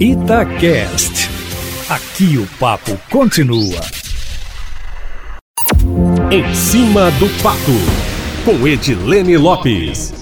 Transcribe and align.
Itacast. 0.00 1.28
Aqui 1.90 2.38
o 2.38 2.46
papo 2.60 2.96
continua. 3.10 3.80
Em 6.30 6.54
cima 6.54 7.10
do 7.18 7.28
papo, 7.42 7.58
com 8.44 8.64
Edilene 8.64 9.36
Lopes. 9.36 10.14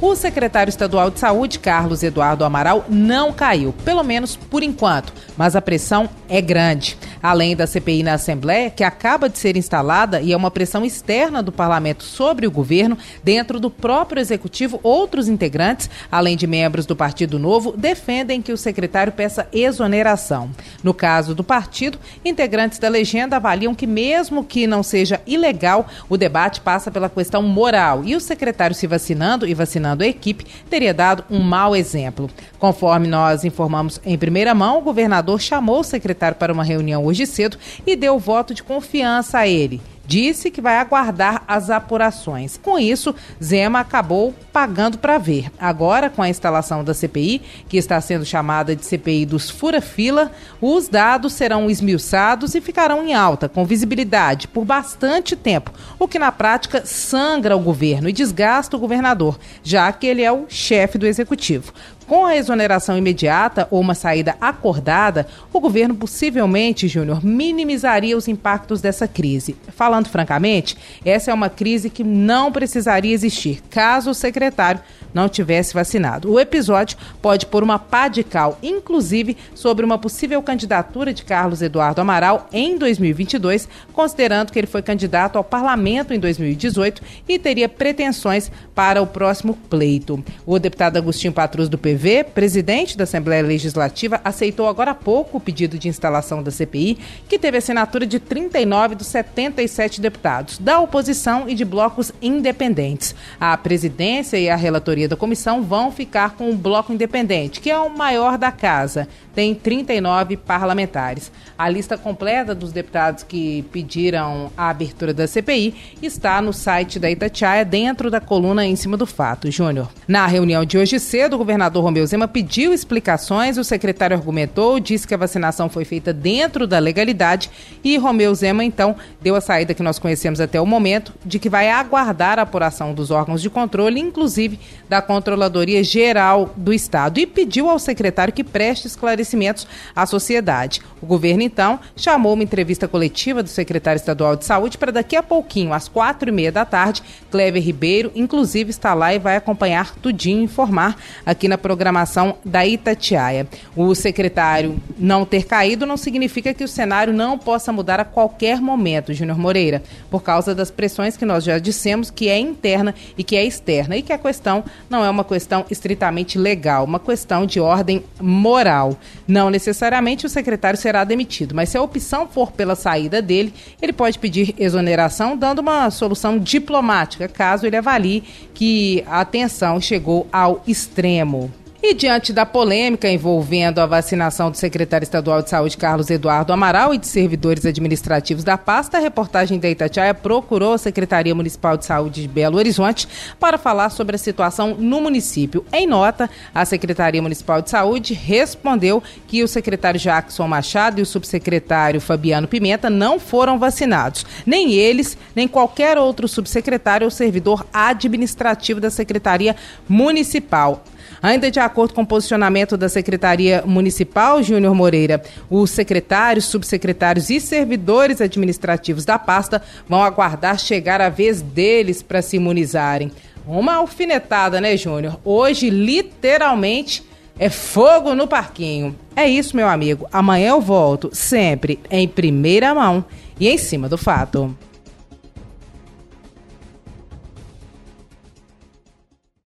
O 0.00 0.14
secretário 0.14 0.70
estadual 0.70 1.10
de 1.10 1.20
Saúde, 1.20 1.58
Carlos 1.58 2.02
Eduardo 2.02 2.42
Amaral, 2.42 2.86
não 2.88 3.34
caiu, 3.34 3.74
pelo 3.84 4.02
menos 4.02 4.34
por 4.34 4.62
enquanto, 4.62 5.12
mas 5.36 5.54
a 5.54 5.60
pressão 5.60 6.08
é 6.26 6.40
grande. 6.40 6.96
Além 7.22 7.54
da 7.54 7.66
CPI 7.66 8.02
na 8.02 8.14
Assembleia, 8.14 8.70
que 8.70 8.82
acaba 8.82 9.28
de 9.28 9.38
ser 9.38 9.56
instalada 9.56 10.20
e 10.20 10.32
é 10.32 10.36
uma 10.36 10.50
pressão 10.50 10.84
externa 10.84 11.42
do 11.42 11.52
parlamento 11.52 12.02
sobre 12.02 12.46
o 12.46 12.50
governo, 12.50 12.96
dentro 13.22 13.60
do 13.60 13.70
próprio 13.70 14.20
executivo, 14.20 14.80
outros 14.82 15.28
integrantes, 15.28 15.90
além 16.10 16.36
de 16.36 16.46
membros 16.46 16.86
do 16.86 16.96
Partido 16.96 17.38
Novo, 17.38 17.74
defendem 17.76 18.40
que 18.40 18.52
o 18.52 18.56
secretário 18.56 19.12
peça 19.12 19.46
exoneração. 19.52 20.50
No 20.82 20.94
caso 20.94 21.34
do 21.34 21.44
partido, 21.44 21.98
integrantes 22.24 22.78
da 22.78 22.88
legenda 22.88 23.36
avaliam 23.36 23.74
que, 23.74 23.86
mesmo 23.86 24.42
que 24.42 24.66
não 24.66 24.82
seja 24.82 25.20
ilegal, 25.26 25.86
o 26.08 26.16
debate 26.16 26.60
passa 26.60 26.90
pela 26.90 27.10
questão 27.10 27.42
moral 27.42 28.02
e 28.04 28.16
o 28.16 28.20
secretário 28.20 28.74
se 28.74 28.86
vacinando 28.86 29.46
e 29.46 29.52
vacinando 29.52 30.02
a 30.02 30.06
equipe 30.06 30.46
teria 30.70 30.94
dado 30.94 31.24
um 31.30 31.40
mau 31.40 31.76
exemplo. 31.76 32.30
Conforme 32.58 33.06
nós 33.06 33.44
informamos 33.44 34.00
em 34.04 34.16
primeira 34.16 34.54
mão, 34.54 34.78
o 34.78 34.82
governador 34.82 35.40
chamou 35.40 35.80
o 35.80 35.84
secretário 35.84 36.36
para 36.36 36.52
uma 36.52 36.64
reunião 36.64 37.09
hoje 37.10 37.26
cedo 37.26 37.58
e 37.86 37.94
deu 37.94 38.18
voto 38.18 38.54
de 38.54 38.62
confiança 38.62 39.38
a 39.38 39.46
ele 39.46 39.80
disse 40.10 40.50
que 40.50 40.60
vai 40.60 40.76
aguardar 40.76 41.44
as 41.46 41.70
apurações. 41.70 42.58
Com 42.60 42.76
isso, 42.76 43.14
Zema 43.40 43.78
acabou 43.78 44.34
pagando 44.52 44.98
para 44.98 45.18
ver. 45.18 45.52
Agora, 45.56 46.10
com 46.10 46.20
a 46.20 46.28
instalação 46.28 46.82
da 46.82 46.92
CPI, 46.92 47.40
que 47.68 47.76
está 47.76 48.00
sendo 48.00 48.24
chamada 48.24 48.74
de 48.74 48.84
CPI 48.84 49.24
dos 49.24 49.48
fura-fila, 49.48 50.32
os 50.60 50.88
dados 50.88 51.34
serão 51.34 51.70
esmiuçados 51.70 52.56
e 52.56 52.60
ficarão 52.60 53.06
em 53.06 53.14
alta, 53.14 53.48
com 53.48 53.64
visibilidade, 53.64 54.48
por 54.48 54.64
bastante 54.64 55.36
tempo, 55.36 55.70
o 55.96 56.08
que 56.08 56.18
na 56.18 56.32
prática 56.32 56.84
sangra 56.84 57.56
o 57.56 57.60
governo 57.60 58.08
e 58.08 58.12
desgasta 58.12 58.76
o 58.76 58.80
governador, 58.80 59.38
já 59.62 59.92
que 59.92 60.08
ele 60.08 60.22
é 60.22 60.32
o 60.32 60.46
chefe 60.48 60.98
do 60.98 61.06
executivo. 61.06 61.72
Com 62.10 62.26
a 62.26 62.36
exoneração 62.36 62.98
imediata 62.98 63.68
ou 63.70 63.80
uma 63.80 63.94
saída 63.94 64.34
acordada, 64.40 65.28
o 65.52 65.60
governo 65.60 65.94
possivelmente, 65.94 66.88
Júnior, 66.88 67.24
minimizaria 67.24 68.16
os 68.16 68.26
impactos 68.26 68.80
dessa 68.80 69.06
crise. 69.06 69.54
Falando 69.68 70.08
francamente, 70.08 70.76
essa 71.04 71.30
é 71.30 71.34
uma 71.34 71.48
crise 71.48 71.88
que 71.88 72.02
não 72.02 72.50
precisaria 72.50 73.14
existir 73.14 73.62
caso 73.70 74.10
o 74.10 74.14
secretário 74.14 74.80
não 75.14 75.28
tivesse 75.28 75.74
vacinado. 75.74 76.30
O 76.30 76.40
episódio 76.40 76.96
pode 77.20 77.46
pôr 77.46 77.62
uma 77.62 77.78
pá 77.78 78.08
de 78.08 78.22
cal, 78.22 78.58
inclusive 78.62 79.36
sobre 79.54 79.84
uma 79.84 79.98
possível 79.98 80.42
candidatura 80.42 81.12
de 81.12 81.24
Carlos 81.24 81.62
Eduardo 81.62 82.00
Amaral 82.00 82.48
em 82.52 82.76
2022, 82.76 83.68
considerando 83.92 84.52
que 84.52 84.58
ele 84.58 84.66
foi 84.66 84.82
candidato 84.82 85.36
ao 85.36 85.44
parlamento 85.44 86.14
em 86.14 86.18
2018 86.18 87.02
e 87.28 87.38
teria 87.38 87.68
pretensões 87.68 88.50
para 88.74 89.02
o 89.02 89.06
próximo 89.06 89.54
pleito. 89.68 90.22
O 90.46 90.58
deputado 90.58 90.96
Agostinho 90.96 91.32
Patrus 91.32 91.68
do 91.68 91.78
PV, 91.78 92.24
presidente 92.24 92.96
da 92.96 93.04
Assembleia 93.04 93.42
Legislativa, 93.42 94.20
aceitou 94.24 94.68
agora 94.68 94.92
há 94.92 94.94
pouco 94.94 95.38
o 95.38 95.40
pedido 95.40 95.78
de 95.78 95.88
instalação 95.88 96.42
da 96.42 96.50
CPI, 96.50 96.98
que 97.28 97.38
teve 97.38 97.58
assinatura 97.58 98.06
de 98.06 98.18
39 98.18 98.94
dos 98.94 99.06
77 99.08 100.00
deputados 100.00 100.58
da 100.58 100.78
oposição 100.80 101.48
e 101.48 101.54
de 101.54 101.64
blocos 101.64 102.12
independentes. 102.20 103.14
A 103.38 103.56
presidência 103.56 104.38
e 104.38 104.48
a 104.48 104.56
relatoria 104.56 104.99
da 105.08 105.16
comissão 105.16 105.62
vão 105.62 105.90
ficar 105.90 106.36
com 106.36 106.50
o 106.50 106.56
bloco 106.56 106.92
independente, 106.92 107.60
que 107.60 107.70
é 107.70 107.78
o 107.78 107.90
maior 107.90 108.36
da 108.38 108.50
casa. 108.50 109.08
Tem 109.34 109.54
39 109.54 110.36
parlamentares. 110.36 111.30
A 111.56 111.68
lista 111.68 111.96
completa 111.96 112.54
dos 112.54 112.72
deputados 112.72 113.22
que 113.22 113.62
pediram 113.70 114.50
a 114.56 114.70
abertura 114.70 115.14
da 115.14 115.26
CPI 115.26 115.74
está 116.02 116.40
no 116.42 116.52
site 116.52 116.98
da 116.98 117.10
Itatiaia, 117.10 117.64
dentro 117.64 118.10
da 118.10 118.20
coluna 118.20 118.66
em 118.66 118.74
cima 118.76 118.96
do 118.96 119.06
fato. 119.06 119.50
Júnior. 119.50 119.88
Na 120.08 120.26
reunião 120.26 120.64
de 120.64 120.78
hoje 120.78 120.98
cedo, 120.98 121.34
o 121.34 121.38
governador 121.38 121.82
Romeu 121.82 122.06
Zema 122.06 122.26
pediu 122.26 122.72
explicações. 122.72 123.58
O 123.58 123.64
secretário 123.64 124.16
argumentou, 124.16 124.80
disse 124.80 125.06
que 125.06 125.14
a 125.14 125.18
vacinação 125.18 125.68
foi 125.68 125.84
feita 125.84 126.12
dentro 126.12 126.66
da 126.66 126.78
legalidade 126.78 127.50
e 127.84 127.96
Romeu 127.96 128.34
Zema, 128.34 128.64
então, 128.64 128.96
deu 129.20 129.34
a 129.36 129.40
saída 129.40 129.74
que 129.74 129.82
nós 129.82 129.98
conhecemos 129.98 130.40
até 130.40 130.60
o 130.60 130.66
momento 130.66 131.12
de 131.24 131.38
que 131.38 131.48
vai 131.48 131.70
aguardar 131.70 132.38
a 132.38 132.42
apuração 132.42 132.92
dos 132.94 133.10
órgãos 133.10 133.42
de 133.42 133.50
controle, 133.50 134.00
inclusive 134.00 134.58
da 134.90 135.00
Controladoria 135.00 135.84
Geral 135.84 136.52
do 136.56 136.72
Estado 136.72 137.20
e 137.20 137.24
pediu 137.24 137.70
ao 137.70 137.78
secretário 137.78 138.34
que 138.34 138.42
preste 138.42 138.88
esclarecimentos 138.88 139.64
à 139.94 140.04
sociedade. 140.04 140.80
O 141.00 141.06
governo, 141.06 141.44
então, 141.44 141.78
chamou 141.94 142.34
uma 142.34 142.42
entrevista 142.42 142.88
coletiva 142.88 143.40
do 143.40 143.48
secretário 143.48 143.98
estadual 143.98 144.34
de 144.34 144.44
Saúde 144.44 144.76
para 144.76 144.90
daqui 144.90 145.14
a 145.14 145.22
pouquinho, 145.22 145.72
às 145.72 145.86
quatro 145.86 146.28
e 146.28 146.32
meia 146.32 146.50
da 146.50 146.64
tarde. 146.64 147.04
Clever 147.30 147.62
Ribeiro, 147.62 148.10
inclusive, 148.16 148.70
está 148.70 148.92
lá 148.92 149.14
e 149.14 149.20
vai 149.20 149.36
acompanhar 149.36 149.94
tudinho, 149.94 150.42
informar 150.42 150.96
aqui 151.24 151.46
na 151.46 151.56
programação 151.56 152.38
da 152.44 152.66
Itatiaia. 152.66 153.46
O 153.76 153.94
secretário 153.94 154.82
não 154.98 155.24
ter 155.24 155.44
caído 155.44 155.86
não 155.86 155.96
significa 155.96 156.52
que 156.52 156.64
o 156.64 156.68
cenário 156.68 157.12
não 157.12 157.38
possa 157.38 157.72
mudar 157.72 158.00
a 158.00 158.04
qualquer 158.04 158.60
momento, 158.60 159.14
Júnior 159.14 159.38
Moreira, 159.38 159.84
por 160.10 160.24
causa 160.24 160.52
das 160.52 160.68
pressões 160.68 161.16
que 161.16 161.24
nós 161.24 161.44
já 161.44 161.60
dissemos 161.60 162.10
que 162.10 162.28
é 162.28 162.40
interna 162.40 162.92
e 163.16 163.22
que 163.22 163.36
é 163.36 163.44
externa 163.44 163.96
e 163.96 164.02
que 164.02 164.12
a 164.12 164.18
questão 164.18 164.64
não 164.88 165.04
é 165.04 165.10
uma 165.10 165.24
questão 165.24 165.64
estritamente 165.70 166.38
legal, 166.38 166.84
uma 166.84 166.98
questão 166.98 167.44
de 167.44 167.60
ordem 167.60 168.04
moral. 168.20 168.96
Não 169.26 169.50
necessariamente 169.50 170.26
o 170.26 170.28
secretário 170.28 170.78
será 170.78 171.04
demitido, 171.04 171.54
mas 171.54 171.68
se 171.68 171.78
a 171.78 171.82
opção 171.82 172.26
for 172.26 172.52
pela 172.52 172.74
saída 172.74 173.20
dele, 173.20 173.52
ele 173.80 173.92
pode 173.92 174.18
pedir 174.18 174.54
exoneração, 174.58 175.36
dando 175.36 175.60
uma 175.60 175.90
solução 175.90 176.38
diplomática, 176.38 177.28
caso 177.28 177.66
ele 177.66 177.76
avalie 177.76 178.22
que 178.54 179.04
a 179.06 179.24
tensão 179.24 179.80
chegou 179.80 180.26
ao 180.32 180.62
extremo. 180.66 181.50
E 181.82 181.94
diante 181.94 182.30
da 182.30 182.44
polêmica 182.44 183.08
envolvendo 183.08 183.78
a 183.78 183.86
vacinação 183.86 184.50
do 184.50 184.56
secretário 184.58 185.02
estadual 185.02 185.40
de 185.40 185.48
saúde, 185.48 185.78
Carlos 185.78 186.10
Eduardo 186.10 186.52
Amaral, 186.52 186.92
e 186.92 186.98
de 186.98 187.06
servidores 187.06 187.64
administrativos 187.64 188.44
da 188.44 188.58
pasta, 188.58 188.98
a 188.98 189.00
reportagem 189.00 189.58
da 189.58 189.66
Itatiaia 189.66 190.12
procurou 190.12 190.74
a 190.74 190.78
Secretaria 190.78 191.34
Municipal 191.34 191.78
de 191.78 191.86
Saúde 191.86 192.20
de 192.20 192.28
Belo 192.28 192.58
Horizonte 192.58 193.08
para 193.40 193.56
falar 193.56 193.88
sobre 193.88 194.14
a 194.14 194.18
situação 194.18 194.76
no 194.78 195.00
município. 195.00 195.64
Em 195.72 195.86
nota, 195.86 196.28
a 196.54 196.66
Secretaria 196.66 197.22
Municipal 197.22 197.62
de 197.62 197.70
Saúde 197.70 198.12
respondeu 198.12 199.02
que 199.26 199.42
o 199.42 199.48
secretário 199.48 199.98
Jackson 199.98 200.46
Machado 200.46 200.98
e 200.98 201.02
o 201.02 201.06
subsecretário 201.06 201.98
Fabiano 201.98 202.46
Pimenta 202.46 202.90
não 202.90 203.18
foram 203.18 203.58
vacinados. 203.58 204.26
Nem 204.44 204.74
eles, 204.74 205.16
nem 205.34 205.48
qualquer 205.48 205.96
outro 205.96 206.28
subsecretário 206.28 207.06
ou 207.06 207.10
servidor 207.10 207.66
administrativo 207.72 208.80
da 208.80 208.90
Secretaria 208.90 209.56
Municipal. 209.88 210.84
Ainda 211.22 211.50
de 211.50 211.60
acordo 211.70 211.94
com 211.94 212.02
o 212.02 212.06
posicionamento 212.06 212.76
da 212.76 212.88
Secretaria 212.88 213.62
Municipal, 213.64 214.42
Júnior 214.42 214.74
Moreira, 214.74 215.22
os 215.48 215.70
secretários, 215.70 216.46
subsecretários 216.46 217.30
e 217.30 217.40
servidores 217.40 218.20
administrativos 218.20 219.04
da 219.04 219.18
pasta 219.18 219.62
vão 219.88 220.02
aguardar 220.02 220.58
chegar 220.58 221.00
a 221.00 221.08
vez 221.08 221.40
deles 221.40 222.02
para 222.02 222.20
se 222.20 222.36
imunizarem. 222.36 223.12
Uma 223.46 223.76
alfinetada, 223.76 224.60
né, 224.60 224.76
Júnior? 224.76 225.18
Hoje, 225.24 225.70
literalmente, 225.70 227.04
é 227.38 227.48
fogo 227.48 228.14
no 228.14 228.26
parquinho. 228.26 228.94
É 229.14 229.28
isso, 229.28 229.56
meu 229.56 229.68
amigo. 229.68 230.06
Amanhã 230.12 230.50
eu 230.50 230.60
volto, 230.60 231.08
sempre 231.12 231.78
em 231.88 232.06
primeira 232.06 232.74
mão 232.74 233.04
e 233.38 233.48
em 233.48 233.56
cima 233.56 233.88
do 233.88 233.96
fato. 233.96 234.56